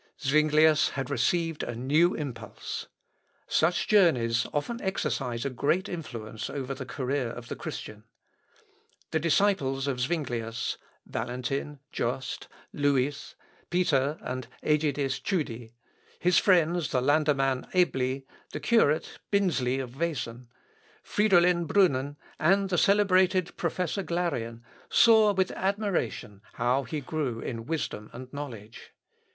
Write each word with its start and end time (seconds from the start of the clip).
Zuinglius 0.19 0.89
had 0.93 1.11
received 1.11 1.61
a 1.61 1.75
new 1.75 2.15
impulse. 2.15 2.87
Such 3.47 3.87
journeys 3.87 4.47
often 4.51 4.81
exercise 4.81 5.45
a 5.45 5.51
great 5.51 5.87
influence 5.87 6.49
over 6.49 6.73
the 6.73 6.87
career 6.87 7.27
of 7.29 7.49
the 7.49 7.55
Christian. 7.55 8.05
The 9.11 9.19
disciples 9.19 9.85
of 9.85 9.99
Zuinglius 9.99 10.77
Valentin, 11.05 11.81
Jost, 11.91 12.47
Louis, 12.73 13.35
Peter, 13.69 14.17
and 14.21 14.47
Ægidius 14.63 15.21
Tschudi; 15.23 15.73
his 16.17 16.39
friends, 16.39 16.89
the 16.89 16.99
landăman 16.99 17.65
Æbli, 17.71 18.23
the 18.53 18.59
curate, 18.59 19.19
Binzli 19.31 19.79
of 19.79 19.91
Wesen, 19.97 20.47
Fridolin 21.03 21.67
Brunnen, 21.67 22.17
and 22.39 22.69
the 22.71 22.77
celebrated 22.79 23.55
professor 23.55 24.01
Glarean, 24.01 24.63
saw 24.89 25.31
with 25.31 25.51
admiration 25.51 26.41
how 26.53 26.85
he 26.85 27.01
grew 27.01 27.39
in 27.39 27.67
wisdom 27.67 28.09
and 28.13 28.33
knowledge. 28.33 28.93